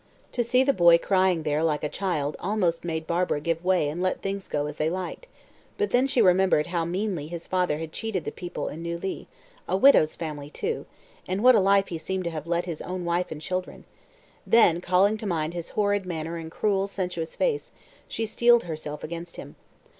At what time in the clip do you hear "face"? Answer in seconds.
17.35-17.71